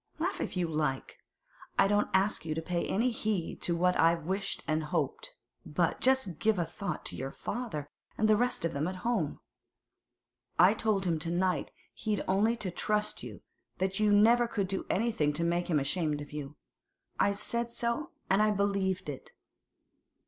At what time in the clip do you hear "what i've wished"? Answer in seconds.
3.75-4.63